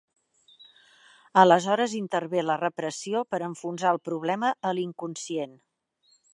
[1.41, 5.57] Aleshores intervé la repressió per enfonsar el problema a l'inconscient.